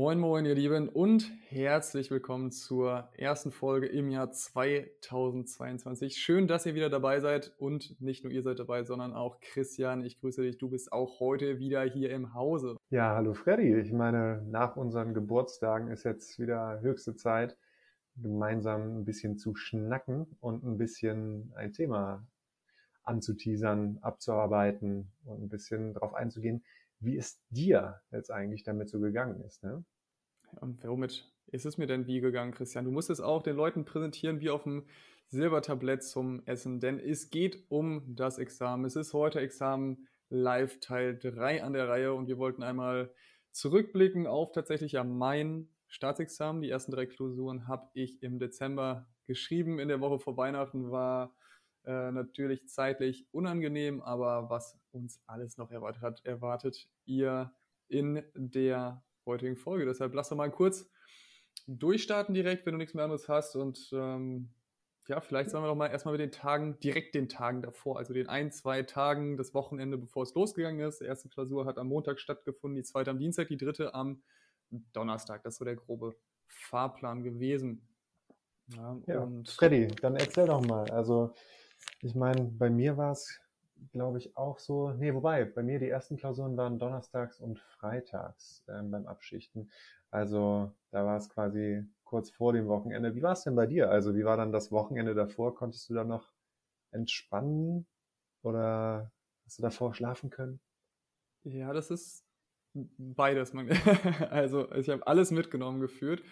[0.00, 6.16] Moin, moin, ihr Lieben, und herzlich willkommen zur ersten Folge im Jahr 2022.
[6.16, 10.02] Schön, dass ihr wieder dabei seid und nicht nur ihr seid dabei, sondern auch Christian.
[10.02, 10.56] Ich grüße dich.
[10.56, 12.78] Du bist auch heute wieder hier im Hause.
[12.88, 13.78] Ja, hallo Freddy.
[13.78, 17.58] Ich meine, nach unseren Geburtstagen ist jetzt wieder höchste Zeit,
[18.16, 22.26] gemeinsam ein bisschen zu schnacken und ein bisschen ein Thema
[23.02, 26.64] anzuteasern, abzuarbeiten und ein bisschen darauf einzugehen,
[27.00, 29.62] wie es dir jetzt eigentlich damit so gegangen ist.
[29.62, 29.84] Ne?
[30.60, 32.84] Und womit ist es mir denn wie gegangen, Christian?
[32.84, 34.86] Du musst es auch den Leuten präsentieren wie auf dem
[35.26, 38.84] Silbertablett zum Essen, denn es geht um das Examen.
[38.84, 43.12] Es ist heute Examen live Teil 3 an der Reihe und wir wollten einmal
[43.52, 46.62] zurückblicken auf tatsächlich ja mein Staatsexamen.
[46.62, 49.78] Die ersten drei Klausuren habe ich im Dezember geschrieben.
[49.78, 51.34] In der Woche vor Weihnachten war
[51.84, 57.52] äh, natürlich zeitlich unangenehm, aber was uns alles noch erwartet hat, erwartet ihr
[57.88, 59.86] in der heutigen Folge.
[59.86, 60.90] Deshalb lass doch mal kurz
[61.66, 63.56] durchstarten direkt, wenn du nichts mehr anderes hast.
[63.56, 64.50] Und ähm,
[65.08, 68.12] ja, vielleicht sollen wir doch mal erstmal mit den Tagen, direkt den Tagen davor, also
[68.12, 71.00] den ein, zwei Tagen, das Wochenende, bevor es losgegangen ist.
[71.00, 74.22] Die erste Klausur hat am Montag stattgefunden, die zweite am Dienstag, die dritte am
[74.92, 75.42] Donnerstag.
[75.42, 76.14] Das ist so der grobe
[76.46, 77.88] Fahrplan gewesen.
[78.76, 80.88] Ja, ja und Freddy, dann erzähl doch mal.
[80.90, 81.34] Also,
[82.02, 83.40] ich meine, bei mir war es
[83.92, 84.90] glaube ich, auch so.
[84.92, 89.70] Nee, wobei, bei mir die ersten Klausuren waren donnerstags und freitags ähm, beim Abschichten.
[90.10, 93.14] Also da war es quasi kurz vor dem Wochenende.
[93.14, 93.90] Wie war es denn bei dir?
[93.90, 95.54] Also wie war dann das Wochenende davor?
[95.54, 96.32] Konntest du da noch
[96.90, 97.86] entspannen
[98.42, 99.12] oder
[99.44, 100.60] hast du davor schlafen können?
[101.44, 102.24] Ja, das ist
[102.74, 103.54] beides.
[104.30, 106.22] also ich habe alles mitgenommen geführt.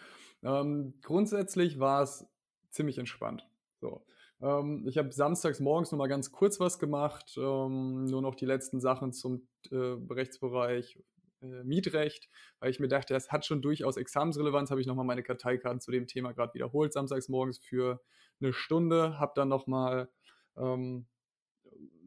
[0.43, 2.27] Ähm, grundsätzlich war es
[2.71, 3.49] ziemlich entspannt.
[3.81, 4.05] So.
[4.41, 8.47] Ähm, ich habe samstags morgens noch mal ganz kurz was gemacht, ähm, nur noch die
[8.47, 10.99] letzten Sachen zum äh, Rechtsbereich
[11.43, 12.29] äh, Mietrecht,
[12.61, 15.91] weil ich mir dachte, das hat schon durchaus Examensrelevanz, habe ich nochmal meine Karteikarten zu
[15.91, 18.01] dem Thema gerade wiederholt, samstags morgens für
[18.41, 20.09] eine Stunde, habe dann nochmal
[20.57, 21.07] ähm,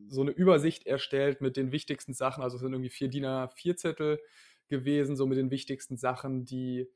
[0.07, 3.75] so eine Übersicht erstellt mit den wichtigsten Sachen, also es sind irgendwie vier DIN A4
[3.75, 4.19] Zettel
[4.67, 6.89] gewesen, so mit den wichtigsten Sachen, die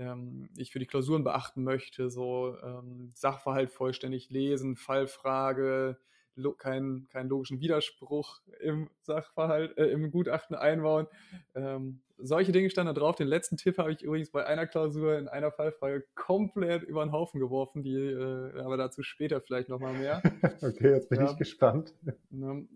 [0.00, 5.98] ähm, ich für die Klausuren beachten möchte, so ähm, Sachverhalt vollständig lesen, Fallfrage,
[6.34, 11.06] lo keinen kein logischen Widerspruch im Sachverhalt, äh, im Gutachten einbauen.
[11.54, 13.16] Ähm, solche Dinge standen da drauf.
[13.16, 17.12] Den letzten Tipp habe ich übrigens bei einer Klausur in einer Fallfrage komplett über den
[17.12, 20.22] Haufen geworfen, die, äh, aber dazu später vielleicht nochmal mehr.
[20.62, 21.30] okay, jetzt bin ja.
[21.30, 21.94] ich gespannt.
[22.30, 22.66] Ne?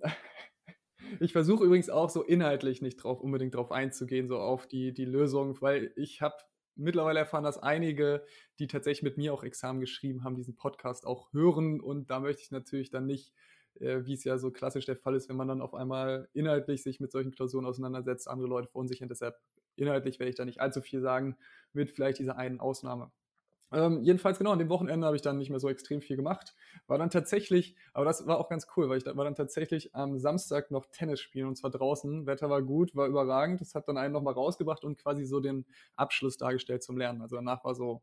[1.20, 5.04] Ich versuche übrigens auch so inhaltlich nicht drauf unbedingt drauf einzugehen, so auf die, die
[5.04, 6.34] Lösung, weil ich habe
[6.76, 8.24] mittlerweile erfahren, dass einige,
[8.58, 11.80] die tatsächlich mit mir auch Examen geschrieben haben, diesen Podcast auch hören.
[11.80, 13.32] Und da möchte ich natürlich dann nicht,
[13.80, 16.82] äh, wie es ja so klassisch der Fall ist, wenn man dann auf einmal inhaltlich
[16.82, 19.08] sich mit solchen Klausuren auseinandersetzt, andere Leute verunsichern.
[19.08, 19.36] Deshalb
[19.76, 21.36] inhaltlich werde ich da nicht allzu viel sagen,
[21.72, 23.10] mit vielleicht dieser einen Ausnahme.
[23.72, 26.54] Ähm, jedenfalls genau, an dem Wochenende habe ich dann nicht mehr so extrem viel gemacht.
[26.86, 29.94] War dann tatsächlich, aber das war auch ganz cool, weil ich da war dann tatsächlich
[29.94, 32.26] am Samstag noch Tennis spielen und zwar draußen.
[32.26, 33.60] Wetter war gut, war überragend.
[33.60, 35.66] Das hat dann einen nochmal rausgebracht und quasi so den
[35.96, 37.22] Abschluss dargestellt zum Lernen.
[37.22, 38.02] Also danach war so,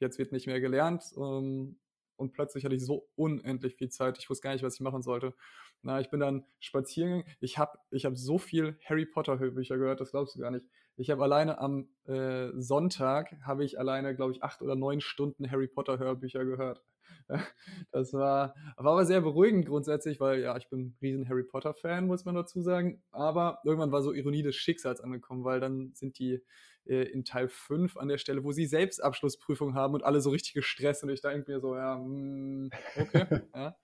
[0.00, 1.04] jetzt wird nicht mehr gelernt.
[1.16, 1.78] Ähm,
[2.16, 4.18] und plötzlich hatte ich so unendlich viel Zeit.
[4.18, 5.34] Ich wusste gar nicht, was ich machen sollte.
[5.82, 7.36] Na, ich bin dann spazieren gegangen.
[7.40, 10.66] Ich habe ich hab so viel Harry Potter Hörbücher gehört, das glaubst du gar nicht.
[10.96, 15.50] Ich habe alleine am äh, Sonntag, habe ich alleine, glaube ich, acht oder neun Stunden
[15.50, 16.82] Harry Potter Hörbücher gehört.
[17.90, 21.74] Das war, war aber sehr beruhigend grundsätzlich, weil ja, ich bin ein riesen Harry Potter
[21.74, 23.02] Fan, muss man dazu sagen.
[23.10, 26.40] Aber irgendwann war so Ironie des Schicksals angekommen, weil dann sind die
[26.84, 30.30] äh, in Teil 5 an der Stelle, wo sie selbst Abschlussprüfung haben und alle so
[30.30, 33.76] richtig gestresst und ich denke mir so, ja, mh, hm, okay, ja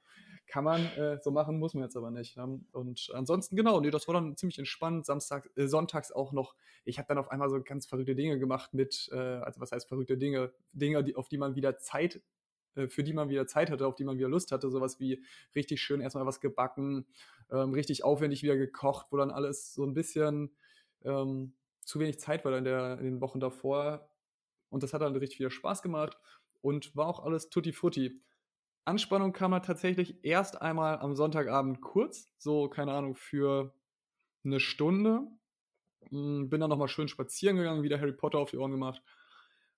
[0.53, 2.37] kann man äh, so machen, muss man jetzt aber nicht.
[2.37, 2.61] Ne?
[2.73, 5.07] Und ansonsten, genau, nee, das war dann ziemlich entspannt.
[5.07, 6.55] Samstag, äh, sonntags auch noch.
[6.85, 9.89] Ich habe dann auf einmal so ganz verrückte Dinge gemacht mit, äh, also was heißt
[9.89, 10.53] verrückte Dinge?
[10.73, 12.21] Dinge, die, auf die man wieder Zeit,
[12.89, 14.71] für die man wieder Zeit hatte, auf die man wieder Lust hatte.
[14.71, 15.23] Sowas wie
[15.55, 17.07] richtig schön erstmal was gebacken,
[17.51, 20.51] ähm, richtig aufwendig wieder gekocht, wo dann alles so ein bisschen
[21.05, 21.55] ähm,
[21.85, 24.09] zu wenig Zeit war in, der, in den Wochen davor.
[24.71, 26.17] Und das hat dann richtig wieder Spaß gemacht
[26.63, 28.21] und war auch alles tutti frutti.
[28.85, 33.75] Anspannung kam halt tatsächlich erst einmal am Sonntagabend kurz, so keine Ahnung, für
[34.45, 35.27] eine Stunde.
[36.09, 39.03] Hm, bin dann nochmal schön spazieren gegangen, wieder Harry Potter auf die Ohren gemacht.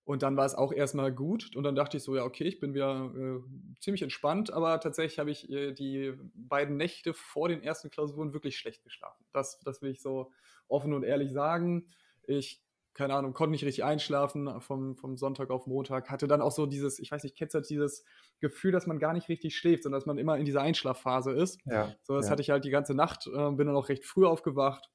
[0.04, 1.56] Und dann war es auch erstmal gut.
[1.56, 3.40] Und dann dachte ich so, ja, okay, ich bin wieder äh,
[3.80, 4.52] ziemlich entspannt.
[4.52, 9.24] Aber tatsächlich habe ich äh, die beiden Nächte vor den ersten Klausuren wirklich schlecht geschlafen.
[9.32, 10.30] Das, das will ich so
[10.68, 11.88] offen und ehrlich sagen.
[12.26, 12.64] Ich
[12.94, 16.64] keine Ahnung, konnte nicht richtig einschlafen vom, vom Sonntag auf Montag, hatte dann auch so
[16.64, 18.04] dieses, ich weiß nicht, kennst du dieses
[18.38, 21.58] Gefühl, dass man gar nicht richtig schläft, sondern dass man immer in dieser Einschlafphase ist.
[21.66, 22.30] Ja, so, das ja.
[22.30, 24.90] hatte ich halt die ganze Nacht, äh, bin dann auch recht früh aufgewacht.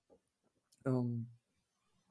[0.86, 1.28] Ähm,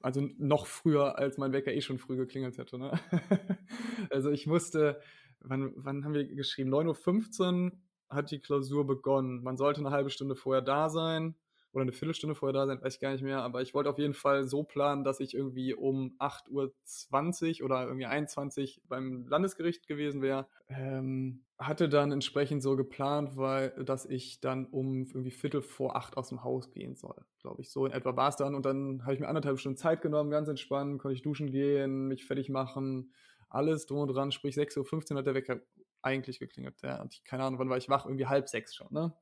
[0.00, 2.78] also noch früher, als mein Wecker eh schon früh geklingelt hätte.
[2.78, 2.92] Ne?
[4.10, 5.00] also ich musste,
[5.40, 6.72] wann, wann haben wir geschrieben?
[6.72, 7.72] 9.15 Uhr
[8.08, 9.42] hat die Klausur begonnen.
[9.42, 11.34] Man sollte eine halbe Stunde vorher da sein
[11.72, 13.98] oder eine Viertelstunde vorher da sein, weiß ich gar nicht mehr, aber ich wollte auf
[13.98, 19.86] jeden Fall so planen, dass ich irgendwie um 8.20 Uhr oder irgendwie 21 beim Landesgericht
[19.86, 20.48] gewesen wäre.
[20.68, 26.16] Ähm, hatte dann entsprechend so geplant, weil, dass ich dann um irgendwie Viertel vor acht
[26.16, 27.70] aus dem Haus gehen soll, glaube ich.
[27.70, 30.30] So in etwa war es dann und dann habe ich mir anderthalb Stunden Zeit genommen,
[30.30, 33.12] ganz entspannt, konnte ich duschen gehen, mich fertig machen,
[33.48, 35.60] alles drum und dran, sprich 6.15 Uhr hat der Wecker
[36.00, 36.80] eigentlich geklingelt.
[36.82, 38.06] Ja, und ich, keine Ahnung, wann war ich wach?
[38.06, 39.12] Irgendwie halb sechs schon, ne?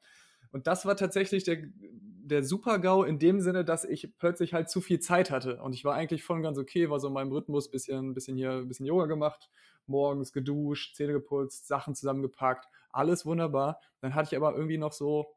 [0.53, 4.81] Und das war tatsächlich der, der Super-GAU in dem Sinne, dass ich plötzlich halt zu
[4.81, 5.63] viel Zeit hatte.
[5.63, 8.65] Und ich war eigentlich voll ganz okay, war so in meinem Rhythmus, bisschen, bisschen hier,
[8.65, 9.51] bisschen Yoga gemacht,
[9.87, 13.81] morgens geduscht, Zähne geputzt, Sachen zusammengepackt, alles wunderbar.
[14.01, 15.37] Dann hatte ich aber irgendwie noch so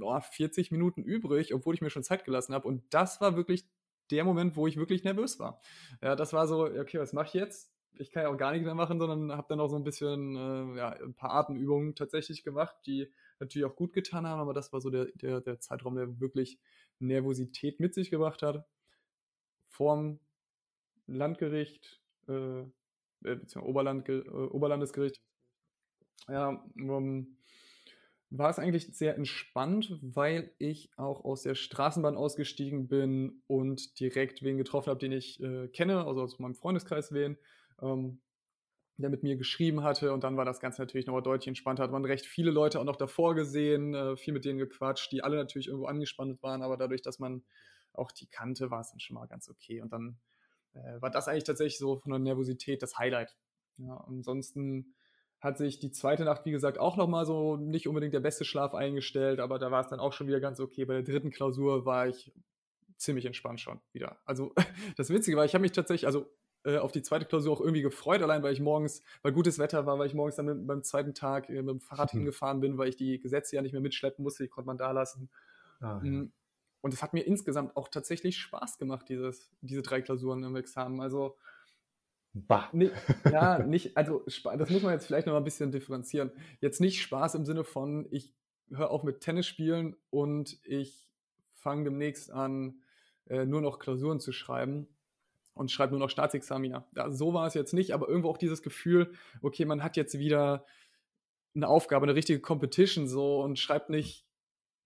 [0.00, 2.68] oh, 40 Minuten übrig, obwohl ich mir schon Zeit gelassen habe.
[2.68, 3.66] Und das war wirklich
[4.10, 5.60] der Moment, wo ich wirklich nervös war.
[6.02, 7.72] Ja, das war so, okay, was mache ich jetzt?
[7.98, 10.36] ich kann ja auch gar nichts mehr machen, sondern habe dann auch so ein bisschen,
[10.36, 14.72] äh, ja, ein paar Atemübungen tatsächlich gemacht, die natürlich auch gut getan haben, aber das
[14.72, 16.58] war so der, der, der Zeitraum, der wirklich
[16.98, 18.66] Nervosität mit sich gebracht hat.
[19.68, 20.18] Vorm
[21.06, 22.66] Landgericht, äh, äh
[23.20, 25.20] beziehungsweise Oberland, äh, Oberlandesgericht,
[26.28, 27.38] ja, ähm,
[28.30, 34.42] war es eigentlich sehr entspannt, weil ich auch aus der Straßenbahn ausgestiegen bin und direkt
[34.42, 37.38] wen getroffen habe, den ich äh, kenne, also aus meinem Freundeskreis wen,
[37.80, 38.20] ähm,
[39.02, 41.84] der mit mir geschrieben hatte und dann war das Ganze natürlich nochmal deutlich entspannter.
[41.84, 45.22] Hat man recht viele Leute auch noch davor gesehen, äh, viel mit denen gequatscht, die
[45.22, 47.44] alle natürlich irgendwo angespannt waren, aber dadurch, dass man
[47.92, 49.80] auch die kannte, war es dann schon mal ganz okay.
[49.80, 50.18] Und dann
[50.74, 53.36] äh, war das eigentlich tatsächlich so von der Nervosität das Highlight.
[53.76, 54.94] Ja, ansonsten
[55.40, 58.74] hat sich die zweite Nacht, wie gesagt, auch nochmal so nicht unbedingt der beste Schlaf
[58.74, 60.84] eingestellt, aber da war es dann auch schon wieder ganz okay.
[60.84, 62.32] Bei der dritten Klausur war ich
[62.96, 64.18] ziemlich entspannt schon wieder.
[64.24, 64.52] Also
[64.96, 66.26] das Witzige war, ich habe mich tatsächlich, also
[66.64, 69.86] äh, auf die zweite Klausur auch irgendwie gefreut, allein weil ich morgens, weil gutes Wetter
[69.86, 72.18] war, weil ich morgens dann mit, beim zweiten Tag äh, mit dem Fahrrad mhm.
[72.18, 74.90] hingefahren bin, weil ich die Gesetze ja nicht mehr mitschleppen musste, die konnte man da
[74.90, 75.30] lassen.
[75.80, 76.10] Ah, ja.
[76.10, 76.32] Mm,
[76.80, 81.00] und es hat mir insgesamt auch tatsächlich Spaß gemacht, dieses, diese drei Klausuren im Examen.
[81.00, 81.36] Also
[82.34, 82.68] Bah.
[82.72, 82.90] Nee,
[83.32, 86.30] ja, nicht, also das muss man jetzt vielleicht noch mal ein bisschen differenzieren.
[86.60, 88.34] Jetzt nicht Spaß im Sinne von, ich
[88.70, 91.10] höre auf mit Tennis spielen und ich
[91.54, 92.80] fange demnächst an,
[93.26, 94.88] äh, nur noch Klausuren zu schreiben,
[95.58, 96.86] und schreibt nur noch Staatsexamina.
[96.96, 99.12] Ja, so war es jetzt nicht, aber irgendwo auch dieses Gefühl,
[99.42, 100.64] okay, man hat jetzt wieder
[101.54, 104.24] eine Aufgabe, eine richtige Competition so und schreibt nicht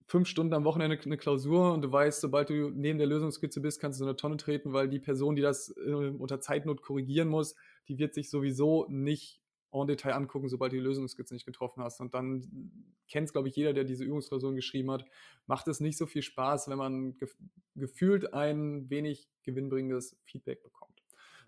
[0.06, 3.80] fünf Stunden am Wochenende eine Klausur und du weißt, sobald du neben der Lösungskizze bist,
[3.80, 7.28] kannst du in eine Tonne treten, weil die Person, die das äh, unter Zeitnot korrigieren
[7.28, 7.54] muss,
[7.88, 9.41] die wird sich sowieso nicht
[9.72, 12.00] en Detail angucken, sobald du die Lösungskizze nicht getroffen hast.
[12.00, 12.70] Und dann
[13.08, 15.04] kennt es, glaube ich, jeder, der diese Übungsklausuren geschrieben hat,
[15.46, 17.36] macht es nicht so viel Spaß, wenn man gef
[17.74, 21.02] gefühlt ein wenig gewinnbringendes Feedback bekommt.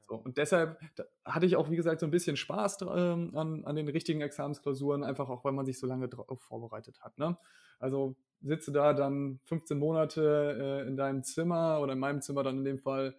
[0.07, 0.79] So, und deshalb
[1.25, 5.03] hatte ich auch, wie gesagt, so ein bisschen Spaß ähm, an, an den richtigen Examensklausuren,
[5.03, 7.19] einfach auch, weil man sich so lange darauf vorbereitet hat.
[7.19, 7.39] Ne?
[7.79, 12.59] Also sitze da dann 15 Monate äh, in deinem Zimmer oder in meinem Zimmer dann
[12.59, 13.17] in dem Fall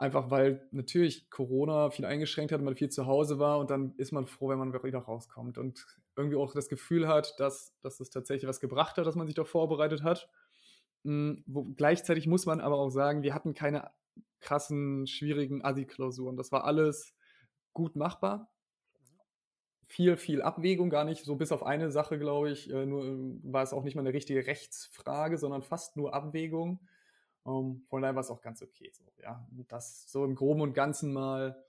[0.00, 4.12] Einfach weil natürlich Corona viel eingeschränkt hat, man viel zu Hause war und dann ist
[4.12, 5.84] man froh, wenn man wieder rauskommt und
[6.16, 9.34] irgendwie auch das Gefühl hat, dass, dass es tatsächlich was gebracht hat, dass man sich
[9.34, 10.28] da vorbereitet hat.
[11.02, 13.90] Mhm, wo, gleichzeitig muss man aber auch sagen, wir hatten keine
[14.40, 16.36] krassen, schwierigen Assi-Klausuren.
[16.36, 17.14] Das war alles
[17.72, 18.52] gut machbar.
[19.88, 23.04] Viel, viel Abwägung, gar nicht so bis auf eine Sache, glaube ich, äh, nur
[23.42, 26.86] war es auch nicht mal eine richtige Rechtsfrage, sondern fast nur Abwägung.
[27.46, 28.90] Ähm, von daher war es auch ganz okay.
[28.92, 29.46] So, ja.
[29.56, 31.62] Und das so im Groben und Ganzen mal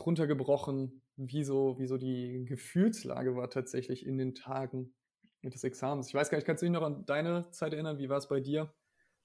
[0.00, 4.94] runtergebrochen, wie so, wie so die Gefühlslage war tatsächlich in den Tagen
[5.42, 6.08] des Examens.
[6.08, 7.98] Ich weiß gar nicht, kannst du dich noch an deine Zeit erinnern?
[7.98, 8.72] Wie war es bei dir?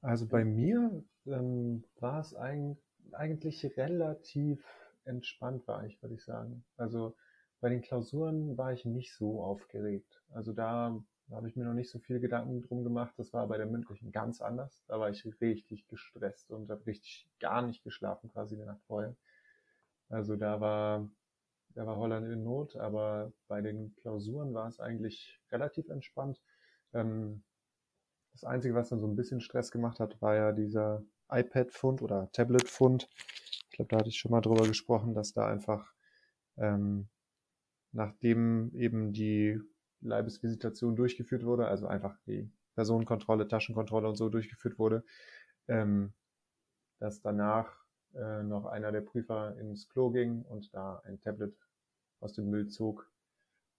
[0.01, 2.77] Also bei mir ähm, war es ein,
[3.13, 4.63] eigentlich relativ
[5.06, 6.65] entspannt, war ich, würde ich sagen.
[6.75, 7.15] Also
[7.62, 10.22] bei den Klausuren war ich nicht so aufgeregt.
[10.29, 13.13] Also da da habe ich mir noch nicht so viel Gedanken drum gemacht.
[13.17, 14.84] Das war bei der mündlichen ganz anders.
[14.88, 19.15] Da war ich richtig gestresst und habe richtig gar nicht geschlafen, quasi die Nacht vorher.
[20.10, 21.10] Also da war,
[21.75, 26.39] da war Holland in Not, aber bei den Klausuren war es eigentlich relativ entspannt.
[26.93, 27.43] Ähm,
[28.31, 32.31] das Einzige, was dann so ein bisschen Stress gemacht hat, war ja dieser iPad-Fund oder
[32.31, 33.10] Tablet-Fund.
[33.69, 35.93] Ich glaube, da hatte ich schon mal drüber gesprochen, dass da einfach
[36.55, 37.10] ähm,
[37.91, 39.60] nachdem eben die
[40.01, 45.03] Leibesvisitation durchgeführt wurde, also einfach die Personenkontrolle, Taschenkontrolle und so durchgeführt wurde,
[45.67, 46.13] ähm,
[46.99, 51.55] dass danach äh, noch einer der Prüfer ins Klo ging und da ein Tablet
[52.19, 53.09] aus dem Müll zog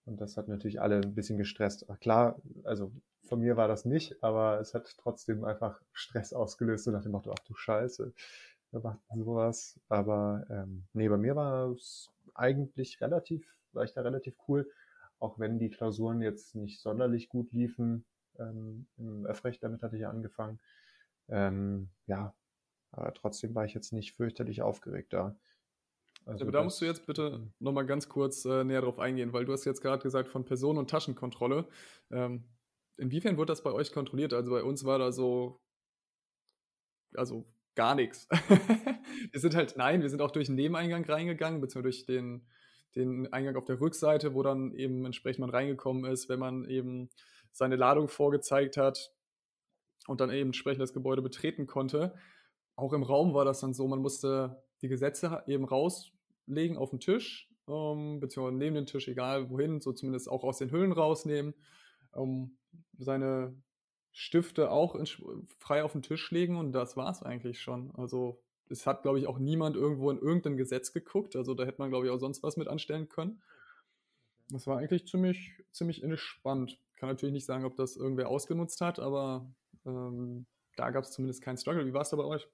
[0.06, 1.87] Und das hat natürlich alle ein bisschen gestresst.
[2.00, 2.92] Klar, also
[3.25, 7.12] von mir war das nicht, aber es hat trotzdem einfach Stress ausgelöst und nach dem
[7.12, 8.12] Motto, ach du Scheiße,
[8.72, 9.80] wer macht sowas?
[9.88, 14.70] Aber ähm, nee, bei mir war es eigentlich relativ, war ich da relativ cool,
[15.18, 18.04] auch wenn die Klausuren jetzt nicht sonderlich gut liefen.
[18.38, 20.60] Ähm, Im Öffrecht, damit hatte ich ja angefangen.
[21.28, 22.34] Ähm, ja,
[22.92, 25.37] aber trotzdem war ich jetzt nicht fürchterlich aufgeregt da.
[26.25, 29.44] Also aber da musst du jetzt bitte nochmal ganz kurz äh, näher drauf eingehen, weil
[29.44, 31.66] du hast jetzt gerade gesagt von Personen- und Taschenkontrolle.
[32.10, 32.44] Ähm,
[32.96, 34.34] inwiefern wurde das bei euch kontrolliert?
[34.34, 35.60] Also bei uns war da so,
[37.14, 38.28] also gar nichts.
[39.30, 42.46] wir sind halt, nein, wir sind auch durch den Nebeneingang reingegangen, beziehungsweise durch den,
[42.95, 47.11] den Eingang auf der Rückseite, wo dann eben entsprechend man reingekommen ist, wenn man eben
[47.52, 49.12] seine Ladung vorgezeigt hat
[50.07, 52.14] und dann eben entsprechend das Gebäude betreten konnte.
[52.76, 57.00] Auch im Raum war das dann so, man musste die Gesetze eben rauslegen auf den
[57.00, 61.54] Tisch, ähm, beziehungsweise neben den Tisch, egal wohin, so zumindest auch aus den Hüllen rausnehmen,
[62.14, 62.57] ähm,
[62.99, 63.54] seine
[64.12, 64.97] Stifte auch
[65.59, 67.92] frei auf den Tisch legen und das war es eigentlich schon.
[67.95, 71.37] Also es hat, glaube ich, auch niemand irgendwo in irgendein Gesetz geguckt.
[71.37, 73.42] Also da hätte man, glaube ich, auch sonst was mit anstellen können.
[74.50, 76.80] Das war eigentlich ziemlich, ziemlich entspannt.
[76.96, 79.46] Kann natürlich nicht sagen, ob das irgendwer ausgenutzt hat, aber
[79.84, 80.46] ähm,
[80.76, 81.87] da gab es zumindest keinen Struggle.
[81.87, 82.48] Wie war es da bei euch?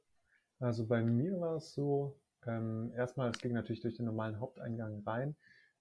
[0.58, 5.02] Also bei mir war es so, ähm, erstmal, es ging natürlich durch den normalen Haupteingang
[5.06, 5.36] rein.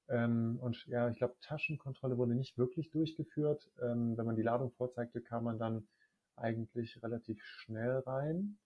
[0.09, 3.69] Ähm, und ja, ich glaube, Taschenkontrolle wurde nicht wirklich durchgeführt.
[3.81, 5.87] Ähm, wenn man die Ladung vorzeigte, kam man dann
[6.35, 8.57] eigentlich relativ schnell rein.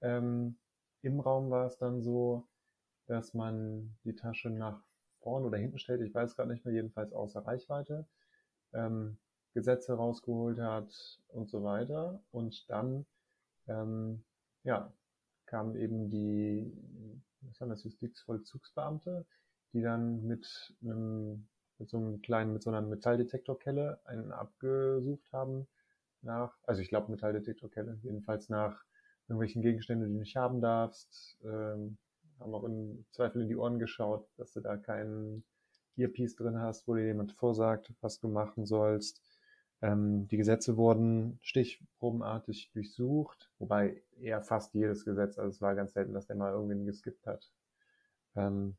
[0.00, 0.56] Ähm,
[1.06, 2.48] Im Raum war es dann so,
[3.06, 4.82] dass man die Tasche nach
[5.20, 8.08] vorne oder hinten stellte, ich weiß gerade nicht mehr, jedenfalls außer Reichweite,
[8.72, 9.16] ähm,
[9.54, 12.20] Gesetze rausgeholt hat und so weiter.
[12.32, 13.06] Und dann,
[13.68, 14.24] ähm,
[14.64, 14.92] ja,
[15.46, 16.72] kamen eben die,
[17.42, 19.24] was waren das, Justizvollzugsbeamte,
[19.74, 21.46] die dann mit einem,
[21.78, 25.68] mit so einem kleinen, mit so einer Metalldetektorkelle einen abgesucht haben
[26.22, 28.84] nach, also ich glaube Metalldetektorkelle, jedenfalls nach
[29.28, 31.98] irgendwelchen Gegenständen, die du nicht haben darfst, ähm,
[32.38, 35.44] haben auch im Zweifel in die Ohren geschaut, dass du da keinen
[35.96, 39.22] Earpiece drin hast, wo dir jemand vorsagt, was du machen sollst.
[39.82, 45.92] Ähm, die Gesetze wurden stichprobenartig durchsucht, wobei eher fast jedes Gesetz, also es war ganz
[45.92, 47.50] selten, dass der mal irgendwen geskippt hat.
[48.36, 48.76] Ähm,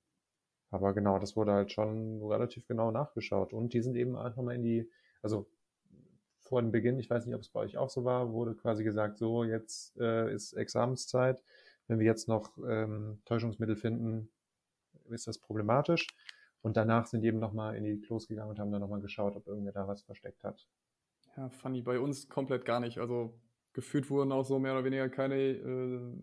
[0.71, 3.53] aber genau, das wurde halt schon relativ genau nachgeschaut.
[3.53, 4.89] Und die sind eben einfach mal in die,
[5.21, 5.47] also
[6.47, 8.83] vor dem Beginn, ich weiß nicht, ob es bei euch auch so war, wurde quasi
[8.83, 11.43] gesagt, so, jetzt äh, ist Examenszeit.
[11.87, 14.29] Wenn wir jetzt noch ähm, Täuschungsmittel finden,
[15.09, 16.07] ist das problematisch.
[16.61, 19.35] Und danach sind die eben nochmal in die Klos gegangen und haben dann nochmal geschaut,
[19.35, 20.67] ob irgendwer da was versteckt hat.
[21.37, 22.97] Ja, funny, bei uns komplett gar nicht.
[22.97, 23.39] Also
[23.73, 26.13] gefühlt wurden auch so mehr oder weniger keine, äh,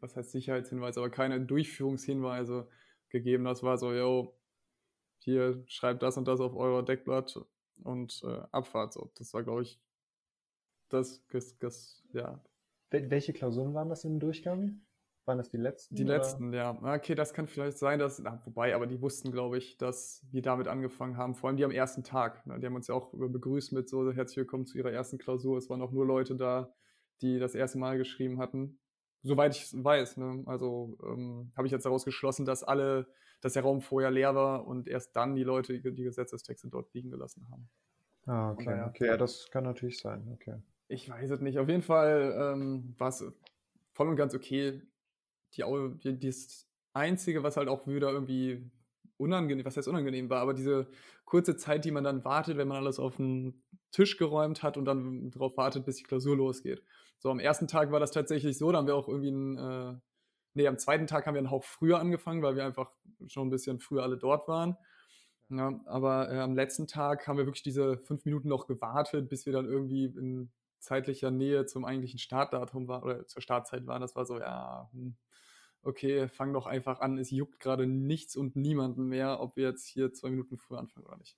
[0.00, 2.68] was heißt Sicherheitshinweise, aber keine Durchführungshinweise
[3.10, 3.44] gegeben.
[3.44, 4.34] Das war so, yo,
[5.18, 7.38] hier schreibt das und das auf euer Deckblatt
[7.82, 8.92] und äh, Abfahrt.
[8.92, 9.10] So.
[9.16, 9.80] Das war, glaube ich,
[10.88, 12.42] das, das, das, ja.
[12.90, 14.82] Welche Klausuren waren das im Durchgang?
[15.24, 15.94] Waren das die letzten?
[15.94, 16.16] Die oder?
[16.16, 16.76] letzten, ja.
[16.82, 20.42] Okay, das kann vielleicht sein, dass, na, wobei, aber die wussten, glaube ich, dass wir
[20.42, 21.34] damit angefangen haben.
[21.34, 22.44] Vor allem die am ersten Tag.
[22.46, 22.58] Ne?
[22.58, 25.58] Die haben uns ja auch begrüßt mit so, herzlich willkommen zu ihrer ersten Klausur.
[25.58, 26.74] Es waren auch nur Leute da,
[27.20, 28.80] die das erste Mal geschrieben hatten.
[29.22, 30.42] Soweit ich weiß, ne?
[30.46, 33.06] Also ähm, habe ich jetzt daraus geschlossen, dass alle,
[33.42, 36.92] dass der Raum vorher leer war und erst dann die Leute die, die Gesetzestexte dort
[36.94, 37.68] liegen gelassen haben.
[38.24, 38.76] Ah, okay.
[38.76, 40.26] Ja, okay, ja, das kann natürlich sein.
[40.32, 40.56] Okay.
[40.88, 41.58] Ich weiß es nicht.
[41.58, 43.24] Auf jeden Fall ähm, war es
[43.92, 44.80] voll und ganz okay
[45.54, 45.64] die,
[46.02, 48.70] die, das Einzige, was halt auch wieder irgendwie
[49.16, 50.88] unangenehm, was heißt unangenehm war, aber diese
[51.24, 54.84] kurze Zeit, die man dann wartet, wenn man alles auf den Tisch geräumt hat und
[54.84, 56.82] dann darauf wartet, bis die Klausur losgeht.
[57.18, 59.94] So, am ersten Tag war das tatsächlich so, da haben wir auch irgendwie ein, äh,
[60.54, 62.90] nee, am zweiten Tag haben wir einen Hauch früher angefangen, weil wir einfach
[63.26, 64.76] schon ein bisschen früher alle dort waren.
[65.48, 69.44] Ja, aber äh, am letzten Tag haben wir wirklich diese fünf Minuten noch gewartet, bis
[69.44, 74.00] wir dann irgendwie in zeitlicher Nähe zum eigentlichen Startdatum waren oder zur Startzeit waren.
[74.00, 75.14] Das war so, ja, hm,
[75.82, 79.86] okay, fang doch einfach an, es juckt gerade nichts und niemanden mehr, ob wir jetzt
[79.86, 81.36] hier zwei Minuten früher anfangen oder nicht.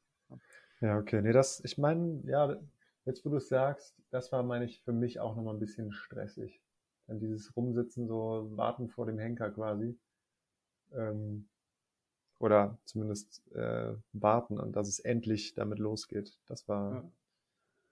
[0.80, 1.20] Ja, okay.
[1.22, 2.56] Nee, das, ich meine, ja,
[3.04, 5.92] jetzt wo du es sagst, das war, meine ich, für mich auch nochmal ein bisschen
[5.92, 6.60] stressig.
[7.06, 9.98] Dann dieses Rumsitzen, so warten vor dem Henker quasi.
[10.92, 11.48] Ähm,
[12.38, 16.38] oder zumindest äh, warten, dass es endlich damit losgeht.
[16.46, 17.12] Das war, ja.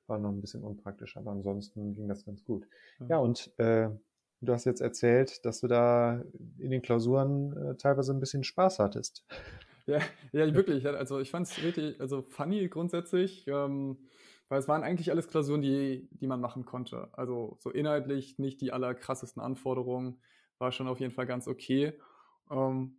[0.09, 2.67] war noch ein bisschen unpraktisch, aber ansonsten ging das ganz gut.
[3.01, 3.91] Ja, ja und äh,
[4.43, 6.21] Du hast jetzt erzählt, dass du da
[6.59, 9.25] in den Klausuren äh, teilweise ein bisschen Spaß hattest.
[9.87, 9.99] Ja,
[10.33, 10.87] ja, wirklich.
[10.87, 13.97] Also ich fand es richtig, also funny grundsätzlich, ähm,
[14.53, 17.09] weil es waren eigentlich alles Klausuren, die, die man machen konnte.
[17.13, 20.21] Also so inhaltlich nicht die allerkrassesten Anforderungen,
[20.59, 21.99] war schon auf jeden Fall ganz okay.
[22.51, 22.99] Ähm,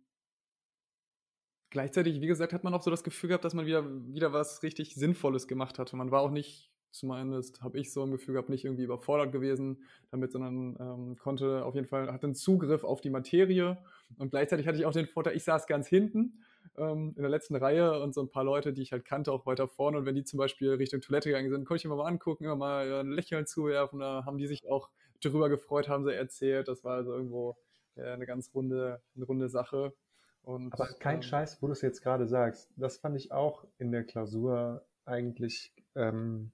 [1.70, 4.64] gleichzeitig, wie gesagt, hat man auch so das Gefühl gehabt, dass man wieder, wieder was
[4.64, 5.94] richtig Sinnvolles gemacht hatte.
[5.94, 9.84] Man war auch nicht, zumindest habe ich so ein Gefühl gehabt, nicht irgendwie überfordert gewesen
[10.10, 13.78] damit, sondern ähm, konnte auf jeden Fall, hatte einen Zugriff auf die Materie.
[14.18, 16.42] Und gleichzeitig hatte ich auch den Vorteil, ich saß ganz hinten
[16.76, 19.46] ähm, in der letzten Reihe und so ein paar Leute, die ich halt kannte, auch
[19.46, 19.98] weiter vorne.
[19.98, 22.56] Und wenn die zum Beispiel Richtung Toilette gegangen sind, konnte ich mir mal angucken, immer
[22.56, 24.00] mal ein Lächeln zuwerfen.
[24.00, 24.90] Da haben die sich auch
[25.22, 26.68] darüber gefreut, haben sie erzählt.
[26.68, 27.56] Das war also irgendwo
[27.96, 29.94] ja, eine ganz runde, eine runde Sache.
[30.42, 32.70] Und, Aber kein ähm, Scheiß, wo du es jetzt gerade sagst.
[32.76, 36.52] Das fand ich auch in der Klausur eigentlich ähm,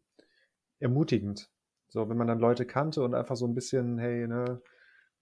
[0.79, 1.50] ermutigend.
[1.89, 4.62] So, wenn man dann Leute kannte und einfach so ein bisschen, hey, ne,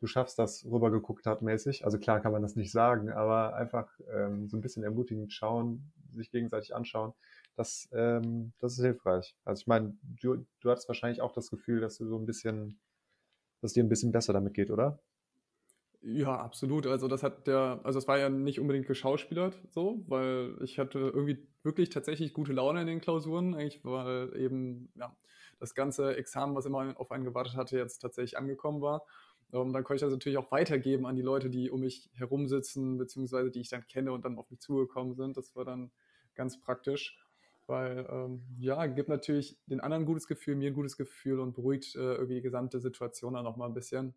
[0.01, 1.85] du schaffst das rübergeguckt hat mäßig.
[1.85, 5.93] Also klar kann man das nicht sagen, aber einfach ähm, so ein bisschen ermutigend schauen,
[6.15, 7.13] sich gegenseitig anschauen.
[7.57, 9.35] Das, ähm, das ist hilfreich.
[9.45, 12.79] Also ich meine, du, du hattest wahrscheinlich auch das Gefühl, dass du so ein bisschen,
[13.61, 15.01] dass dir ein bisschen besser damit geht, oder?
[16.01, 16.87] Ja, absolut.
[16.87, 20.99] Also das hat der, also es war ja nicht unbedingt geschauspielert so, weil ich hatte
[21.01, 25.17] irgendwie wirklich tatsächlich gute Laune in den Klausuren, eigentlich, weil eben ja,
[25.59, 29.03] das ganze Examen, was immer auf einen gewartet hatte, jetzt tatsächlich angekommen war.
[29.53, 32.49] Ähm, dann konnte ich das natürlich auch weitergeben an die Leute, die um mich herum
[32.49, 35.37] sitzen, beziehungsweise die ich dann kenne und dann auf mich zugekommen sind.
[35.37, 35.91] Das war dann
[36.35, 37.19] ganz praktisch,
[37.67, 41.55] weil ähm, ja, gibt natürlich den anderen ein gutes Gefühl, mir ein gutes Gefühl und
[41.55, 44.15] beruhigt äh, irgendwie die gesamte Situation dann nochmal ein bisschen.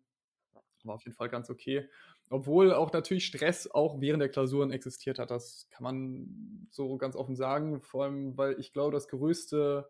[0.84, 1.88] War auf jeden Fall ganz okay.
[2.28, 5.30] Obwohl auch natürlich Stress auch während der Klausuren existiert hat.
[5.30, 7.80] Das kann man so ganz offen sagen.
[7.82, 9.88] Vor allem, weil ich glaube, das größte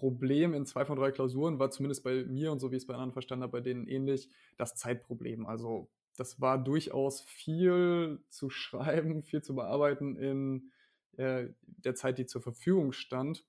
[0.00, 2.86] Problem in zwei von drei Klausuren war zumindest bei mir und so wie ich es
[2.86, 5.44] bei anderen verstanden habe, bei denen ähnlich, das Zeitproblem.
[5.44, 10.70] Also das war durchaus viel zu schreiben, viel zu bearbeiten in
[11.18, 13.44] äh, der Zeit, die zur Verfügung stand.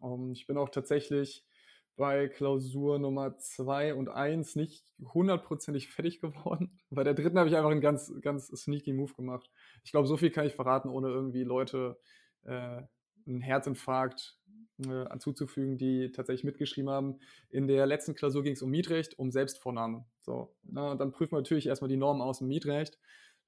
[0.00, 1.46] Um, ähm, ich bin auch tatsächlich
[1.94, 4.84] bei Klausur Nummer zwei und eins nicht
[5.14, 6.80] hundertprozentig fertig geworden.
[6.90, 9.52] Bei der dritten habe ich einfach einen ganz, ganz sneaky Move gemacht.
[9.84, 11.96] Ich glaube, so viel kann ich verraten, ohne irgendwie Leute
[12.42, 12.82] äh,
[13.24, 14.39] einen Herzinfarkt
[14.88, 17.18] äh, zuzufügen, die tatsächlich mitgeschrieben haben.
[17.48, 20.04] In der letzten Klausur ging es um Mietrecht, um Selbstvornahme.
[20.20, 22.98] So, na, dann prüfen wir natürlich erstmal die Normen aus dem Mietrecht,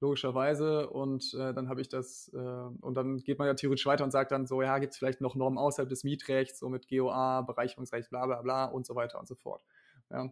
[0.00, 0.90] logischerweise.
[0.90, 4.10] Und äh, dann habe ich das, äh, und dann geht man ja theoretisch weiter und
[4.10, 7.42] sagt dann so, ja, gibt es vielleicht noch Normen außerhalb des Mietrechts, so mit GOA,
[7.42, 9.64] Bereicherungsrecht, bla bla bla und so weiter und so fort.
[10.10, 10.30] Ja.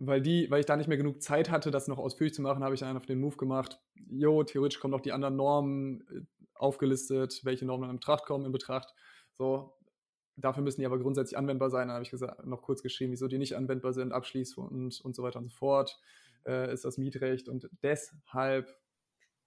[0.00, 2.64] Weil die, weil ich da nicht mehr genug Zeit hatte, das noch ausführlich zu machen,
[2.64, 3.80] habe ich dann auf den Move gemacht.
[4.10, 6.20] Jo, theoretisch kommen noch die anderen Normen äh,
[6.54, 8.94] aufgelistet, welche Normen in Betracht kommen in Betracht.
[9.32, 9.76] So,
[10.36, 11.88] dafür müssen die aber grundsätzlich anwendbar sein.
[11.88, 15.14] Dann habe ich gesagt, noch kurz geschrieben, wieso die nicht anwendbar sind, abschließend und, und
[15.14, 15.98] so weiter und so fort.
[16.46, 18.68] Äh, ist das Mietrecht und deshalb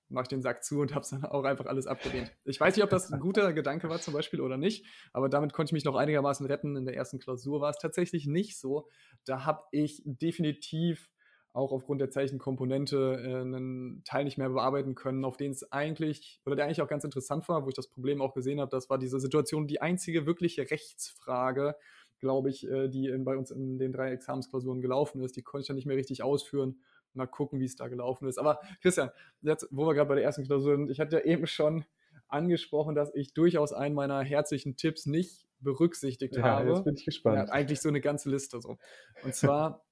[0.10, 2.32] mache ich den Sack zu und habe es dann auch einfach alles abgelehnt.
[2.46, 5.54] Ich weiß nicht, ob das ein guter Gedanke war zum Beispiel oder nicht, aber damit
[5.54, 6.76] konnte ich mich noch einigermaßen retten.
[6.76, 8.88] In der ersten Klausur war es tatsächlich nicht so.
[9.26, 11.10] Da habe ich definitiv
[11.54, 16.40] auch aufgrund der Zeichenkomponente äh, einen Teil nicht mehr bearbeiten können, auf den es eigentlich,
[16.46, 18.90] oder der eigentlich auch ganz interessant war, wo ich das Problem auch gesehen habe, das
[18.90, 21.76] war diese Situation, die einzige wirkliche Rechtsfrage,
[22.20, 25.62] glaube ich, äh, die in, bei uns in den drei Examensklausuren gelaufen ist, die konnte
[25.62, 26.80] ich dann nicht mehr richtig ausführen.
[27.14, 28.38] Mal gucken, wie es da gelaufen ist.
[28.38, 29.10] Aber Christian,
[29.42, 31.86] jetzt, wo wir gerade bei der ersten Klausur sind, ich hatte ja eben schon
[32.28, 36.70] angesprochen, dass ich durchaus einen meiner herzlichen Tipps nicht berücksichtigt ja, habe.
[36.70, 37.48] Jetzt bin ich gespannt.
[37.48, 38.78] Ja, eigentlich so eine ganze Liste so.
[39.24, 39.84] Und zwar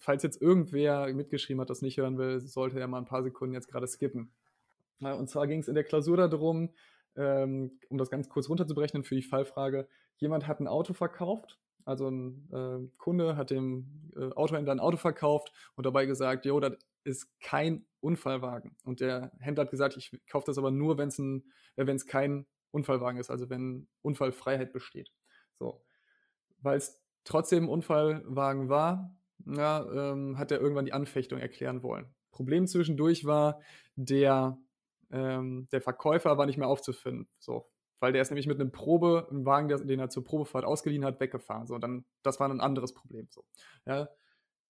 [0.00, 3.54] falls jetzt irgendwer mitgeschrieben hat, das nicht hören will, sollte er mal ein paar Sekunden
[3.54, 4.32] jetzt gerade skippen.
[5.00, 6.70] Und zwar ging es in der Klausur darum,
[7.16, 12.08] ähm, um das ganz kurz runterzubrechen für die Fallfrage, jemand hat ein Auto verkauft, also
[12.08, 16.76] ein äh, Kunde hat dem äh, Autohändler ein Auto verkauft und dabei gesagt, jo, das
[17.04, 18.76] ist kein Unfallwagen.
[18.84, 21.18] Und der Händler hat gesagt, ich kaufe das aber nur, wenn es
[21.76, 25.12] äh, kein Unfallwagen ist, also wenn Unfallfreiheit besteht.
[25.58, 25.84] So.
[26.58, 32.06] Weil es trotzdem ein Unfallwagen war, ja, ähm, hat er irgendwann die Anfechtung erklären wollen.
[32.30, 33.60] Problem zwischendurch war,
[33.96, 34.58] der,
[35.10, 37.28] ähm, der Verkäufer war nicht mehr aufzufinden.
[37.38, 37.66] So,
[38.00, 41.20] weil der ist nämlich mit einem Probe, einem Wagen, den er zur Probefahrt ausgeliehen hat,
[41.20, 41.66] weggefahren.
[41.66, 43.28] So, dann, das war ein anderes Problem.
[43.30, 43.44] So,
[43.86, 44.08] ja.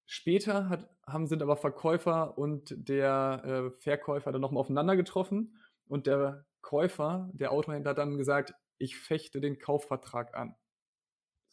[0.09, 5.57] Später hat, haben, sind aber Verkäufer und der äh, Verkäufer dann nochmal aufeinander getroffen
[5.89, 10.55] und der Käufer, der Autohändler, hat dann gesagt, ich fechte den Kaufvertrag an.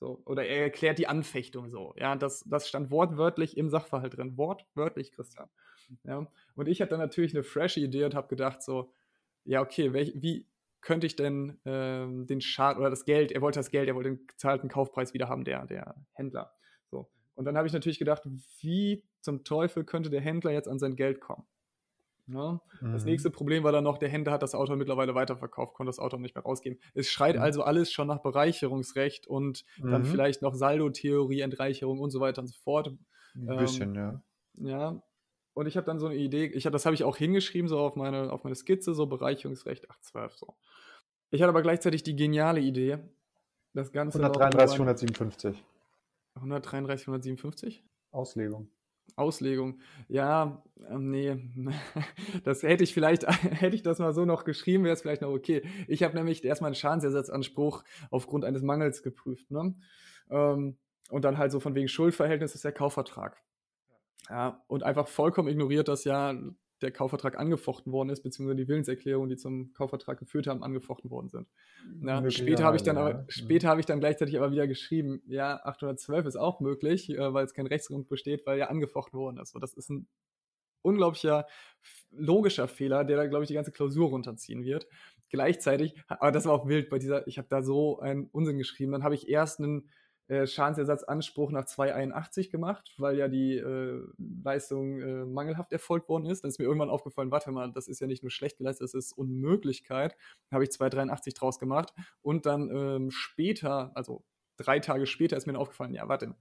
[0.04, 1.94] So, oder er erklärt die Anfechtung so.
[1.96, 4.38] Ja, das, das stand wortwörtlich im Sachverhalt drin.
[4.38, 5.48] Wortwörtlich, Christian.
[6.04, 8.92] Ja, und ich hatte natürlich eine fresh Idee und habe gedacht so,
[9.46, 10.46] ja, okay, welch, wie
[10.82, 14.10] könnte ich denn ähm, den Schaden oder das Geld, er wollte das Geld, er wollte
[14.10, 16.54] den gezahlten Kaufpreis wieder haben, der, der Händler.
[16.92, 17.10] So.
[17.36, 18.24] Und dann habe ich natürlich gedacht,
[18.60, 21.46] wie zum Teufel könnte der Händler jetzt an sein Geld kommen?
[22.27, 22.62] Ja.
[22.81, 22.93] Mhm.
[22.93, 25.99] Das nächste Problem war dann noch, der Händler hat das Auto mittlerweile weiterverkauft, konnte das
[25.99, 26.79] Auto nicht mehr rausgeben.
[26.93, 27.41] Es schreit mhm.
[27.41, 29.91] also alles schon nach Bereicherungsrecht und mhm.
[29.91, 32.93] dann vielleicht noch Saldotheorie, Entreicherung und so weiter und so fort.
[33.36, 34.21] Ein bisschen, ähm,
[34.55, 34.69] ja.
[34.69, 35.03] Ja.
[35.53, 37.79] und ich habe dann so eine Idee, ich hab, das habe ich auch hingeschrieben, so
[37.79, 40.55] auf meine, auf meine Skizze, so Bereicherungsrecht 812, so.
[41.31, 42.99] Ich hatte aber gleichzeitig die geniale Idee,
[43.73, 44.19] das Ganze.
[44.19, 45.63] 133, 157.
[46.36, 47.83] 133, 157?
[48.12, 48.69] Auslegung.
[49.15, 49.80] Auslegung.
[50.08, 51.38] Ja, ähm, nee,
[52.43, 55.30] das hätte ich vielleicht, hätte ich das mal so noch geschrieben, wäre es vielleicht noch
[55.32, 55.63] okay.
[55.88, 59.76] Ich habe nämlich erstmal einen Schadensersatzanspruch aufgrund eines Mangels geprüft, ne?
[60.30, 60.78] Ähm,
[61.10, 63.38] und dann halt so von wegen Schuldverhältnis ist der Kaufvertrag.
[64.30, 66.34] Ja, und einfach vollkommen ignoriert, dass ja
[66.84, 71.30] der Kaufvertrag angefochten worden ist, beziehungsweise die Willenserklärungen, die zum Kaufvertrag geführt haben, angefochten worden
[71.30, 71.48] sind.
[72.02, 75.60] Ja, später habe ich dann aber, später habe ich dann gleichzeitig aber wieder geschrieben, ja,
[75.63, 79.56] 812 ist auch möglich, äh, weil es kein Rechtsgrund besteht, weil ja angefochten worden ist.
[79.56, 80.08] Und das ist ein
[80.84, 81.48] unglaublicher
[82.12, 84.88] logischer Fehler, der da, glaube ich, die ganze Klausur runterziehen wird.
[85.30, 88.91] Gleichzeitig, aber das war auch wild bei dieser, ich habe da so einen Unsinn geschrieben,
[88.91, 89.89] dann habe ich erst einen
[90.27, 96.43] äh, Schadensersatzanspruch nach 281 gemacht, weil ja die äh, Leistung äh, mangelhaft erfolgt worden ist.
[96.43, 98.93] Dann ist mir irgendwann aufgefallen, warte mal, das ist ja nicht nur schlecht geleistet, das
[98.93, 100.15] ist Unmöglichkeit.
[100.49, 101.93] Da habe ich 283 draus gemacht.
[102.21, 104.23] Und dann ähm, später, also
[104.55, 106.36] drei Tage später, ist mir dann aufgefallen, ja, warte,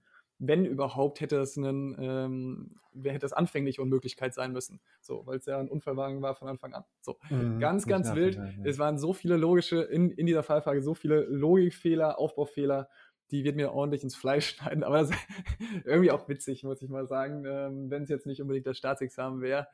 [0.45, 4.81] wenn überhaupt, hätte es einen, ähm, hätte das anfängliche Unmöglichkeit sein müssen.
[5.01, 6.85] So, weil es ja ein Unfallwagen war von Anfang an.
[7.01, 8.35] So, mhm, ganz, ganz wild.
[8.35, 8.51] Ja.
[8.65, 12.89] Es waren so viele logische, in, in dieser Fallfrage, so viele Logikfehler, Aufbaufehler
[13.33, 14.85] die wird mir ordentlich ins Fleisch schneiden.
[14.85, 15.19] Aber das ist
[15.85, 19.41] irgendwie auch witzig, muss ich mal sagen, ähm, wenn es jetzt nicht unbedingt das Staatsexamen
[19.41, 19.67] wäre.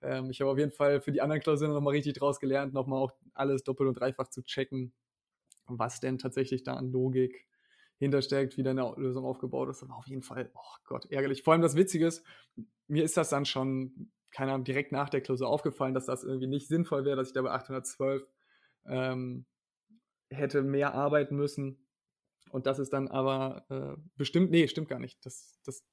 [0.00, 3.00] Ähm, ich habe auf jeden Fall für die anderen Klausuren nochmal richtig draus gelernt, nochmal
[3.00, 4.92] auch alles doppelt und dreifach zu checken,
[5.66, 7.46] was denn tatsächlich da an Logik
[7.98, 9.82] hintersteckt, wie deine Lösung aufgebaut ist.
[9.82, 11.42] Aber auf jeden Fall, oh Gott, ärgerlich.
[11.42, 12.24] Vor allem das Witzige ist,
[12.86, 16.46] mir ist das dann schon, keine Ahnung, direkt nach der Klausur aufgefallen, dass das irgendwie
[16.46, 18.24] nicht sinnvoll wäre, dass ich da bei 812
[18.86, 19.46] ähm,
[20.30, 21.87] hätte mehr arbeiten müssen
[22.50, 25.24] und das ist dann aber äh, bestimmt, nee, stimmt gar nicht.
[25.24, 25.84] Das, das,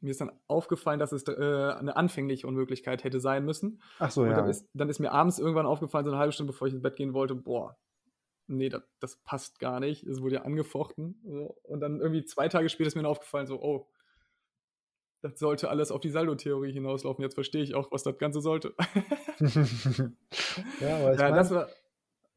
[0.00, 3.80] mir ist dann aufgefallen, dass es äh, eine anfängliche Unmöglichkeit hätte sein müssen.
[3.98, 4.36] Ach so, und ja.
[4.36, 6.82] Dann ist, dann ist, mir abends irgendwann aufgefallen, so eine halbe Stunde bevor ich ins
[6.82, 7.76] Bett gehen wollte, boah,
[8.46, 10.04] nee, das, das passt gar nicht.
[10.04, 11.20] Es wurde ja angefochten.
[11.24, 11.56] So.
[11.62, 13.88] Und dann irgendwie zwei Tage später ist mir dann aufgefallen, so, oh,
[15.20, 17.22] das sollte alles auf die Saldo-Theorie hinauslaufen.
[17.22, 18.74] Jetzt verstehe ich auch, was das Ganze sollte.
[20.80, 21.68] ja, aber ich ja, mein, das war,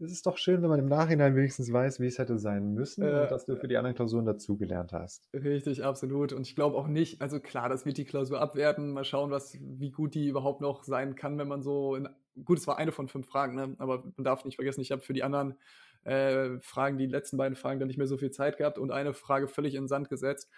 [0.01, 3.03] es ist doch schön, wenn man im Nachhinein wenigstens weiß, wie es hätte sein müssen
[3.03, 5.29] äh, und dass du für die anderen Klausuren dazugelernt hast.
[5.33, 6.33] Richtig, absolut.
[6.33, 8.91] Und ich glaube auch nicht, also klar, das wird die Klausur abwerten.
[8.91, 12.09] Mal schauen, was, wie gut die überhaupt noch sein kann, wenn man so in,
[12.43, 13.75] gut, es war eine von fünf Fragen, ne?
[13.77, 15.55] aber man darf nicht vergessen, ich habe für die anderen
[16.03, 19.13] äh, Fragen, die letzten beiden Fragen, dann nicht mehr so viel Zeit gehabt und eine
[19.13, 20.49] Frage völlig in den Sand gesetzt.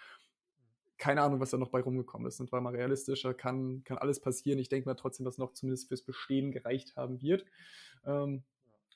[0.96, 2.40] Keine Ahnung, was da noch bei rumgekommen ist.
[2.40, 4.60] Und war mal realistischer, kann, kann alles passieren.
[4.60, 7.44] Ich denke mal trotzdem, dass noch zumindest fürs Bestehen gereicht haben wird.
[8.06, 8.44] Ähm,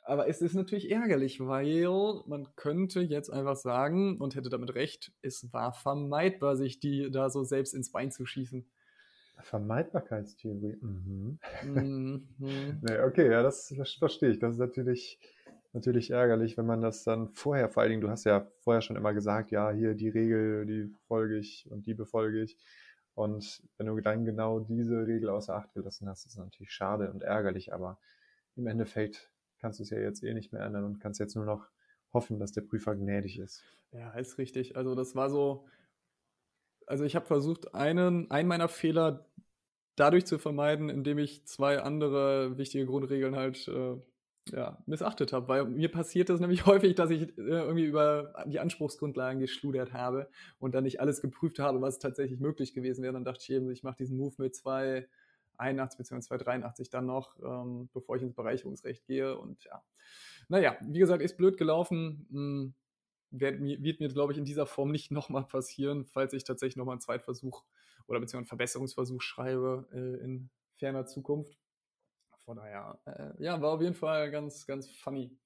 [0.08, 1.86] aber es ist natürlich ärgerlich, weil
[2.26, 7.28] man könnte jetzt einfach sagen und hätte damit recht, es war vermeidbar, sich die da
[7.28, 8.64] so selbst ins Bein zu schießen.
[9.42, 10.78] Vermeidbarkeitstheorie.
[10.80, 11.38] Mhm.
[11.62, 12.28] Mhm.
[12.82, 14.38] nee, okay, ja, das, das, verstehe ich.
[14.38, 15.20] Das ist natürlich,
[15.74, 18.96] natürlich ärgerlich, wenn man das dann vorher, vor allen Dingen, du hast ja vorher schon
[18.96, 22.56] immer gesagt, ja, hier die Regel, die folge ich und die befolge ich.
[23.14, 27.10] Und wenn du dann genau diese Regel außer Acht gelassen hast, ist es natürlich schade
[27.10, 27.98] und ärgerlich, aber
[28.56, 31.44] im Endeffekt kannst du es ja jetzt eh nicht mehr ändern und kannst jetzt nur
[31.44, 31.68] noch
[32.12, 33.62] hoffen, dass der Prüfer gnädig ist.
[33.92, 34.76] Ja, ist richtig.
[34.76, 35.66] Also das war so,
[36.86, 39.26] also ich habe versucht, einen, einen meiner Fehler
[39.96, 43.96] dadurch zu vermeiden, indem ich zwei andere wichtige Grundregeln halt äh,
[44.52, 45.48] ja, missachtet habe.
[45.48, 50.28] Weil mir passiert es nämlich häufig, dass ich äh, irgendwie über die Anspruchsgrundlagen geschludert habe
[50.58, 53.12] und dann nicht alles geprüft habe, was tatsächlich möglich gewesen wäre.
[53.12, 55.08] Dann dachte ich eben, ich mache diesen Move mit zwei
[55.58, 56.20] 81 bzw.
[56.20, 59.36] 283 dann noch, ähm, bevor ich ins Bereicherungsrecht gehe.
[59.36, 59.82] Und ja,
[60.48, 62.26] naja, wie gesagt, ist blöd gelaufen.
[62.30, 62.74] Hm,
[63.30, 66.94] wird, wird mir, glaube ich, in dieser Form nicht nochmal passieren, falls ich tatsächlich nochmal
[66.94, 67.64] einen Zweitversuch
[68.06, 71.58] oder beziehungsweise einen Verbesserungsversuch schreibe äh, in ferner Zukunft.
[72.44, 75.36] Von daher, äh, ja, war auf jeden Fall ganz, ganz funny.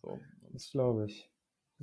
[0.00, 0.20] So.
[0.52, 1.30] Das glaube ich.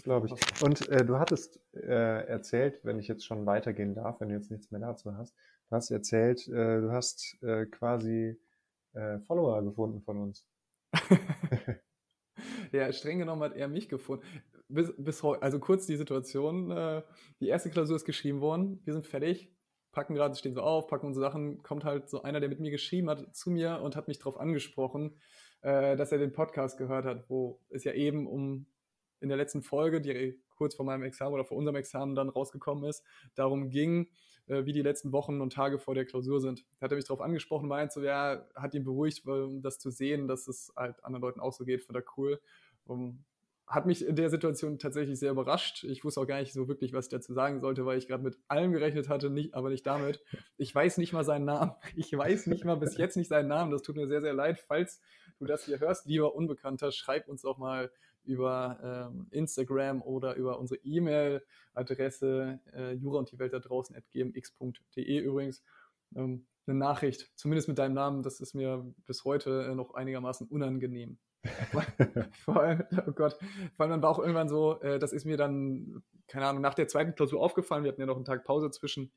[0.03, 0.63] Glaube ich.
[0.63, 4.49] Und äh, du hattest äh, erzählt, wenn ich jetzt schon weitergehen darf, wenn du jetzt
[4.49, 5.35] nichts mehr dazu hast,
[5.71, 8.37] Du hast erzählt, äh, du hast äh, quasi
[8.91, 10.45] äh, Follower gefunden von uns.
[12.73, 14.25] ja, streng genommen hat er mich gefunden.
[14.67, 17.03] Bis, bis heute, also kurz die Situation, äh,
[17.39, 19.49] die erste Klausur ist geschrieben worden, wir sind fertig,
[19.93, 22.71] packen gerade, stehen so auf, packen unsere Sachen, kommt halt so einer, der mit mir
[22.71, 25.21] geschrieben hat, zu mir und hat mich darauf angesprochen,
[25.61, 28.65] äh, dass er den Podcast gehört hat, wo es ja eben um
[29.21, 32.83] in der letzten Folge, die kurz vor meinem Examen oder vor unserem Examen dann rausgekommen
[32.83, 33.03] ist,
[33.35, 34.09] darum ging,
[34.47, 36.65] äh, wie die letzten Wochen und Tage vor der Klausur sind.
[36.79, 39.23] Da hat er mich darauf angesprochen, meint so, ja, hat ihn beruhigt,
[39.61, 42.41] das zu sehen, dass es halt anderen Leuten auch so geht, finde er cool.
[42.85, 43.23] Um,
[43.71, 45.85] hat mich in der Situation tatsächlich sehr überrascht.
[45.85, 48.21] Ich wusste auch gar nicht so wirklich, was ich dazu sagen sollte, weil ich gerade
[48.21, 50.21] mit allem gerechnet hatte, nicht, aber nicht damit.
[50.57, 51.71] Ich weiß nicht mal seinen Namen.
[51.95, 53.71] Ich weiß nicht mal bis jetzt nicht seinen Namen.
[53.71, 54.59] Das tut mir sehr, sehr leid.
[54.67, 54.99] Falls
[55.39, 57.91] du das hier hörst, lieber Unbekannter, schreib uns doch mal
[58.23, 64.09] über ähm, Instagram oder über unsere E-Mail-Adresse äh, jura und die Welt da draußen at
[64.11, 65.63] gmx.de übrigens
[66.15, 68.23] ähm, eine Nachricht, zumindest mit deinem Namen.
[68.23, 71.17] Das ist mir bis heute äh, noch einigermaßen unangenehm.
[72.45, 73.37] vor allem, oh Gott,
[73.75, 76.75] vor allem dann war auch irgendwann so, äh, das ist mir dann, keine Ahnung, nach
[76.75, 77.83] der zweiten Klausur aufgefallen.
[77.83, 79.11] Wir hatten ja noch einen Tag Pause zwischen.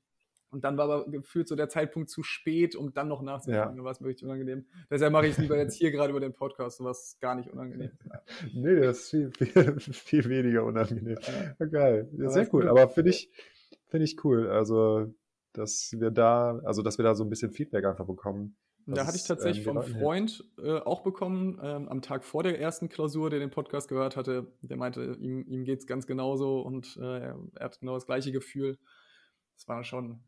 [0.54, 3.76] Und dann war aber gefühlt so der Zeitpunkt zu spät, um dann noch nachzufragen.
[3.76, 3.76] Ja.
[3.76, 4.66] Da war es richtig unangenehm.
[4.90, 7.90] Deshalb mache ich es lieber jetzt hier gerade über den Podcast, was gar nicht unangenehm
[7.90, 8.54] ist.
[8.54, 11.18] nee, das ist viel, viel, viel weniger unangenehm.
[11.58, 11.66] Ja.
[11.66, 12.08] Geil.
[12.16, 12.68] Ja, sehr cool.
[12.68, 13.30] Aber finde ich,
[13.88, 14.48] finde ich cool.
[14.48, 15.12] Also,
[15.52, 19.16] dass wir da, also dass wir da so ein bisschen Feedback einfach bekommen da hatte
[19.16, 23.30] ich tatsächlich ähm, vom Freund äh, auch bekommen, ähm, am Tag vor der ersten Klausur,
[23.30, 24.52] der den Podcast gehört hatte.
[24.60, 28.30] Der meinte, ihm, ihm geht es ganz genauso und äh, er hat genau das gleiche
[28.30, 28.78] Gefühl.
[29.54, 30.22] Das war schon,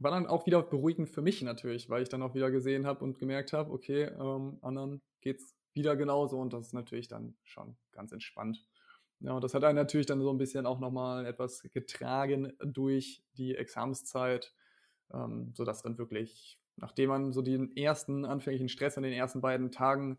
[0.00, 3.04] war dann auch wieder beruhigend für mich natürlich, weil ich dann auch wieder gesehen habe
[3.04, 7.36] und gemerkt habe, okay, ähm, anderen geht es wieder genauso und das ist natürlich dann
[7.44, 8.66] schon ganz entspannt.
[9.20, 13.22] Ja, und das hat einen natürlich dann so ein bisschen auch nochmal etwas getragen durch
[13.34, 14.54] die Examenszeit,
[15.12, 19.70] ähm, sodass dann wirklich nachdem man so den ersten anfänglichen Stress an den ersten beiden
[19.70, 20.18] Tagen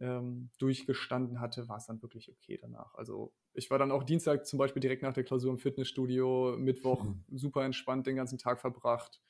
[0.00, 2.94] ähm, durchgestanden hatte, war es dann wirklich okay danach.
[2.94, 7.04] Also ich war dann auch Dienstag zum Beispiel direkt nach der Klausur im Fitnessstudio, Mittwoch
[7.04, 7.24] mhm.
[7.30, 9.20] super entspannt den ganzen Tag verbracht.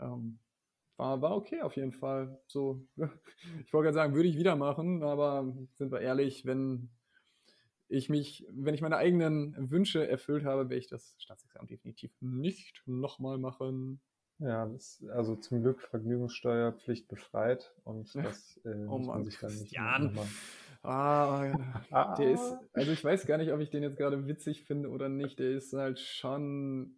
[0.00, 0.38] Ähm,
[0.96, 2.40] war, war okay auf jeden Fall.
[2.46, 6.90] So, ich wollte gerade sagen, würde ich wieder machen, aber sind wir ehrlich, wenn
[7.88, 12.82] ich mich, wenn ich meine eigenen Wünsche erfüllt habe, werde ich das Staatsexamen definitiv nicht
[12.86, 14.00] nochmal machen.
[14.38, 19.54] Ja, das, also zum Glück Vergnügungssteuerpflicht befreit und das äh, oh muss man sich dann
[19.54, 20.18] nicht Jan.
[20.84, 21.50] Ah,
[21.90, 24.90] ah, der ist, also ich weiß gar nicht, ob ich den jetzt gerade witzig finde
[24.90, 25.38] oder nicht.
[25.38, 26.94] Der ist halt schon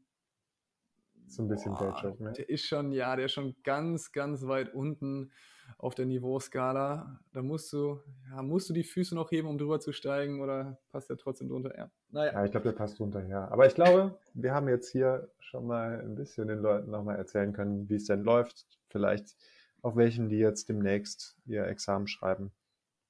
[1.29, 2.33] so ein bisschen Boah, ne?
[2.33, 5.31] Der ist schon, ja, der ist schon ganz, ganz weit unten
[5.79, 7.21] auf der Niveauskala.
[7.33, 10.79] Da musst du, ja, musst du die Füße noch heben, um drüber zu steigen oder
[10.91, 11.77] passt der trotzdem drunter?
[11.77, 12.33] Ja, naja.
[12.33, 13.49] ja ich glaube, der passt drunter, ja.
[13.49, 17.53] Aber ich glaube, wir haben jetzt hier schon mal ein bisschen den Leuten nochmal erzählen
[17.53, 18.67] können, wie es denn läuft.
[18.89, 19.37] Vielleicht
[19.83, 22.53] auf welchen die jetzt demnächst ihr Examen schreiben.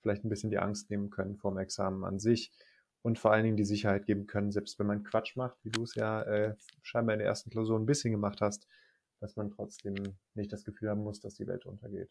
[0.07, 2.53] Vielleicht ein bisschen die Angst nehmen können vom Examen an sich
[3.03, 5.83] und vor allen Dingen die Sicherheit geben können, selbst wenn man Quatsch macht, wie du
[5.83, 8.69] es ja äh, scheinbar in der ersten Klausur ein bisschen gemacht hast,
[9.19, 9.97] dass man trotzdem
[10.35, 12.09] nicht das Gefühl haben muss, dass die Welt untergeht.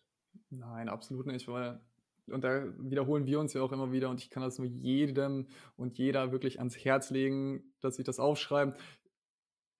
[0.49, 1.79] Nein, absolut nicht, weil
[2.27, 5.47] und da wiederholen wir uns ja auch immer wieder und ich kann das nur jedem
[5.77, 8.73] und jeder wirklich ans Herz legen, dass sich das aufschreiben.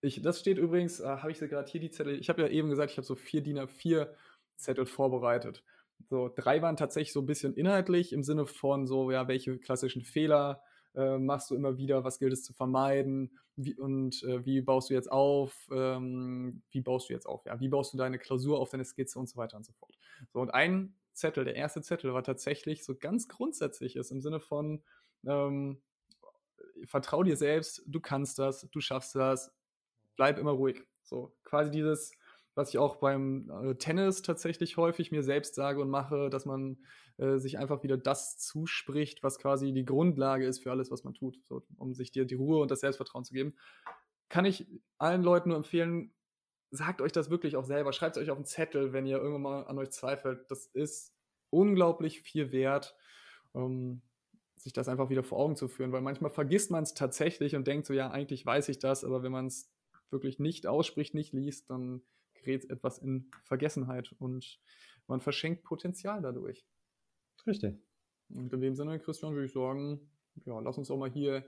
[0.00, 2.70] Ich, das steht übrigens, äh, habe ich gerade hier die Zettel, ich habe ja eben
[2.70, 4.08] gesagt, ich habe so vier DIN A4
[4.56, 5.62] Zettel vorbereitet.
[6.08, 10.02] So, drei waren tatsächlich so ein bisschen inhaltlich im Sinne von so, ja, welche klassischen
[10.02, 10.62] Fehler
[10.94, 14.90] äh, machst du immer wieder, was gilt es zu vermeiden wie, und äh, wie baust
[14.90, 18.60] du jetzt auf, ähm, wie baust du jetzt auf, ja, wie baust du deine Klausur
[18.60, 19.98] auf deine Skizze und so weiter und so fort.
[20.32, 24.82] So, und ein Zettel, der erste Zettel war tatsächlich so ganz grundsätzliches im Sinne von,
[25.26, 25.80] ähm,
[26.84, 29.52] vertrau dir selbst, du kannst das, du schaffst das,
[30.16, 30.82] bleib immer ruhig.
[31.02, 32.12] So, quasi dieses,
[32.56, 36.78] was ich auch beim äh, Tennis tatsächlich häufig mir selbst sage und mache, dass man
[37.18, 41.12] äh, sich einfach wieder das zuspricht, was quasi die Grundlage ist für alles, was man
[41.12, 43.54] tut, so, um sich dir die Ruhe und das Selbstvertrauen zu geben.
[44.30, 44.66] Kann ich
[44.96, 46.14] allen Leuten nur empfehlen,
[46.70, 47.92] sagt euch das wirklich auch selber.
[47.92, 50.50] Schreibt es euch auf einen Zettel, wenn ihr irgendwann mal an euch zweifelt.
[50.50, 51.14] Das ist
[51.50, 52.96] unglaublich viel wert,
[53.52, 54.00] um
[54.56, 57.66] sich das einfach wieder vor Augen zu führen, weil manchmal vergisst man es tatsächlich und
[57.66, 59.70] denkt so, ja, eigentlich weiß ich das, aber wenn man es
[60.10, 62.02] wirklich nicht ausspricht, nicht liest, dann
[62.42, 64.60] gerät etwas in Vergessenheit und
[65.06, 66.66] man verschenkt Potenzial dadurch.
[67.46, 67.78] Richtig.
[68.28, 70.00] Und in dem Sinne, Christian, würde ich sagen,
[70.44, 71.44] ja, lass uns auch mal hier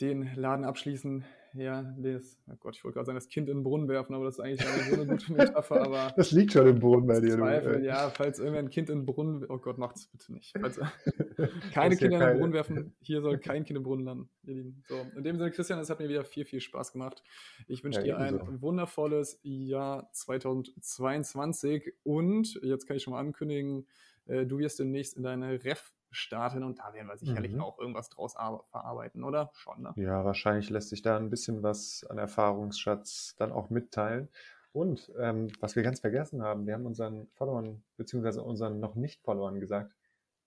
[0.00, 1.24] den Laden abschließen.
[1.54, 4.24] Ja, das, oh Gott, ich wollte gerade sagen, das Kind in den Brunnen werfen, aber
[4.24, 5.82] das ist eigentlich so eine gute Metapher.
[5.82, 7.36] Aber das liegt schon im Brunnen bei dir.
[7.36, 10.54] Zweifel, ja, falls irgendwer Kind in den Brunnen, oh Gott, macht es bitte nicht.
[10.58, 10.78] Falls,
[11.72, 14.82] keine Kinder in den Brunnen werfen, hier soll kein Kind im Brunnen landen, ihr Lieben.
[14.88, 17.22] So, in dem Sinne, Christian, es hat mir wieder viel, viel Spaß gemacht.
[17.66, 18.62] Ich wünsche ja, dir ein so.
[18.62, 23.86] wundervolles Jahr 2022 und jetzt kann ich schon mal ankündigen,
[24.26, 27.60] äh, du wirst demnächst in deine Ref starten und da werden wir sicherlich mhm.
[27.60, 29.50] auch irgendwas draus verarbeiten, oder?
[29.54, 29.92] Schon, ne?
[29.96, 34.28] Ja, wahrscheinlich lässt sich da ein bisschen was an Erfahrungsschatz dann auch mitteilen.
[34.72, 39.20] Und ähm, was wir ganz vergessen haben, wir haben unseren Followern beziehungsweise unseren noch nicht
[39.22, 39.96] Followern gesagt,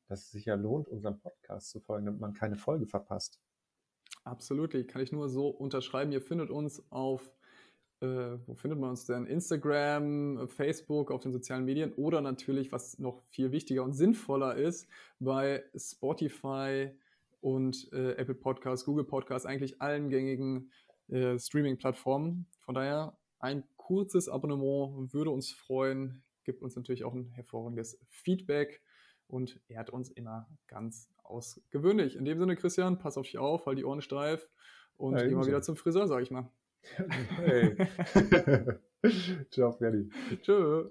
[0.08, 3.40] dass es sich ja lohnt, unserem Podcast zu folgen, damit man keine Folge verpasst.
[4.24, 6.12] Absolut, kann ich nur so unterschreiben.
[6.12, 7.30] Ihr findet uns auf
[8.04, 9.26] äh, wo findet man uns denn?
[9.26, 14.88] Instagram, Facebook, auf den sozialen Medien oder natürlich, was noch viel wichtiger und sinnvoller ist,
[15.20, 16.92] bei Spotify
[17.40, 20.70] und äh, Apple Podcasts, Google Podcasts, eigentlich allen gängigen
[21.08, 22.46] äh, Streaming-Plattformen.
[22.60, 28.82] Von daher ein kurzes Abonnement würde uns freuen, gibt uns natürlich auch ein hervorragendes Feedback
[29.28, 32.18] und ehrt uns immer ganz ausgewöhnlich.
[32.18, 34.50] In dem Sinne, Christian, pass auf dich auf, halt die Ohren steif
[34.98, 36.50] und ja, geh mal wieder zum Friseur, sag ich mal.
[37.38, 37.76] Hey.
[39.52, 40.08] Ciao, Freddy.
[40.42, 40.82] Tschö.